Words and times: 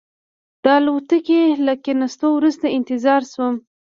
د 0.63 0.65
الوتکې 0.77 1.41
له 1.65 1.73
کېناستو 1.83 2.27
وروسته 2.37 2.65
انتظار 2.77 3.21
شوم. 3.33 3.55